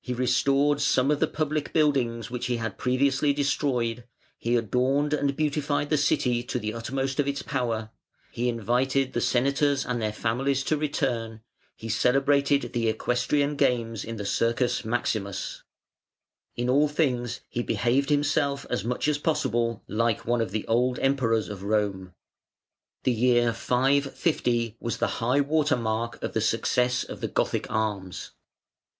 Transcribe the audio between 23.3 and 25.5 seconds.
550 was the high